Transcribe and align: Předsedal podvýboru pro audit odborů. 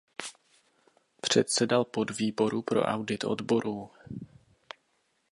Předsedal 1.21 1.85
podvýboru 1.85 2.61
pro 2.61 2.81
audit 2.81 3.23
odborů. 3.23 3.91